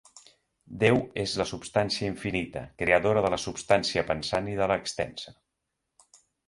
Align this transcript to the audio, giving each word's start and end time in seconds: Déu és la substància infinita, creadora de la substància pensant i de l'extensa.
Déu 0.83 0.97
és 1.23 1.35
la 1.41 1.45
substància 1.49 2.09
infinita, 2.13 2.65
creadora 2.83 3.25
de 3.27 3.33
la 3.37 3.41
substància 3.47 4.07
pensant 4.13 4.53
i 4.57 4.61
de 4.63 4.73
l'extensa. 4.75 5.41